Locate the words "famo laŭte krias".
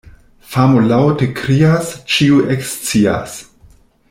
0.53-1.93